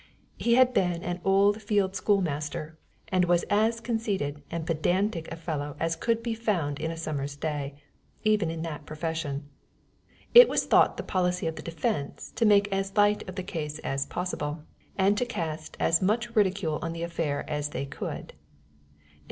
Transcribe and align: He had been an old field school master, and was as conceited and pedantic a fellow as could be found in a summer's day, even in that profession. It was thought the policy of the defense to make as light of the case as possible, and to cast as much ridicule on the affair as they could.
He 0.39 0.55
had 0.55 0.73
been 0.73 1.03
an 1.03 1.21
old 1.23 1.61
field 1.61 1.95
school 1.95 2.21
master, 2.23 2.75
and 3.09 3.25
was 3.25 3.43
as 3.51 3.79
conceited 3.79 4.41
and 4.49 4.65
pedantic 4.65 5.31
a 5.31 5.35
fellow 5.35 5.75
as 5.79 5.95
could 5.95 6.23
be 6.23 6.33
found 6.33 6.79
in 6.79 6.89
a 6.89 6.97
summer's 6.97 7.35
day, 7.35 7.75
even 8.23 8.49
in 8.49 8.63
that 8.63 8.87
profession. 8.87 9.47
It 10.33 10.49
was 10.49 10.65
thought 10.65 10.97
the 10.97 11.03
policy 11.03 11.45
of 11.45 11.55
the 11.55 11.61
defense 11.61 12.31
to 12.37 12.47
make 12.47 12.67
as 12.73 12.97
light 12.97 13.29
of 13.29 13.35
the 13.35 13.43
case 13.43 13.77
as 13.83 14.07
possible, 14.07 14.63
and 14.97 15.15
to 15.19 15.23
cast 15.27 15.77
as 15.79 16.01
much 16.01 16.35
ridicule 16.35 16.79
on 16.81 16.93
the 16.93 17.03
affair 17.03 17.47
as 17.47 17.69
they 17.69 17.85
could. 17.85 18.33